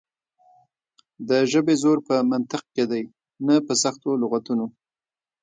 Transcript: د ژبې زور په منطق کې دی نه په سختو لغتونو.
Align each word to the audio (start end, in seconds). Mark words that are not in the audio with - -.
د 1.29 1.31
ژبې 1.51 1.75
زور 1.83 1.97
په 2.07 2.15
منطق 2.31 2.63
کې 2.75 2.85
دی 2.91 3.03
نه 3.47 3.55
په 3.65 3.73
سختو 3.83 4.09
لغتونو. 4.21 4.65